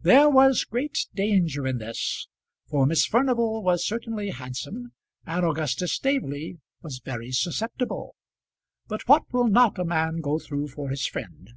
There 0.00 0.30
was 0.30 0.64
great 0.64 1.06
danger 1.14 1.66
in 1.66 1.76
this, 1.76 2.28
for 2.66 2.86
Miss 2.86 3.04
Furnival 3.04 3.62
was 3.62 3.86
certainly 3.86 4.30
handsome, 4.30 4.92
and 5.26 5.44
Augustus 5.44 5.92
Staveley 5.92 6.60
was 6.80 7.02
very 7.04 7.30
susceptible. 7.30 8.16
But 8.88 9.06
what 9.06 9.30
will 9.34 9.48
not 9.48 9.78
a 9.78 9.84
man 9.84 10.22
go 10.22 10.38
through 10.38 10.68
for 10.68 10.88
his 10.88 11.06
friend? 11.06 11.50